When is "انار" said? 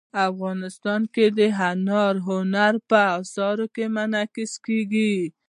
1.71-2.15